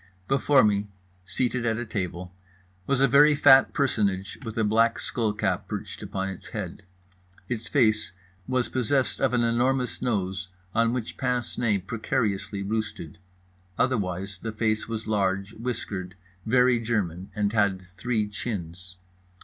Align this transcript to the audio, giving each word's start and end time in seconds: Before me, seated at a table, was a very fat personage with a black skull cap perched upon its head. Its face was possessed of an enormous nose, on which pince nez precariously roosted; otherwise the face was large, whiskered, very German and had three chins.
Before 0.27 0.63
me, 0.63 0.87
seated 1.27 1.63
at 1.63 1.77
a 1.77 1.85
table, 1.85 2.33
was 2.87 3.01
a 3.01 3.07
very 3.07 3.35
fat 3.35 3.71
personage 3.71 4.39
with 4.43 4.57
a 4.57 4.63
black 4.63 4.97
skull 4.97 5.31
cap 5.31 5.67
perched 5.67 6.01
upon 6.01 6.27
its 6.29 6.47
head. 6.47 6.81
Its 7.47 7.67
face 7.67 8.11
was 8.47 8.67
possessed 8.67 9.21
of 9.21 9.31
an 9.35 9.43
enormous 9.43 10.01
nose, 10.01 10.47
on 10.73 10.91
which 10.91 11.17
pince 11.17 11.55
nez 11.55 11.83
precariously 11.85 12.63
roosted; 12.63 13.19
otherwise 13.77 14.39
the 14.39 14.51
face 14.51 14.87
was 14.87 15.05
large, 15.05 15.53
whiskered, 15.53 16.15
very 16.47 16.79
German 16.79 17.29
and 17.35 17.53
had 17.53 17.83
three 17.87 18.27
chins. 18.27 18.95